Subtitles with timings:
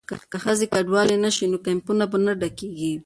[0.31, 2.93] که ښځې کډوالې نه شي نو کیمپونه به نه ډکیږي.